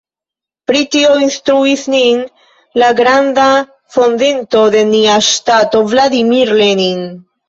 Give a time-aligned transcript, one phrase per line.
[0.69, 2.23] Pri tio instruis nin
[2.83, 3.45] la granda
[3.97, 7.05] fondinto de nia ŝtato Vladimir Lenin.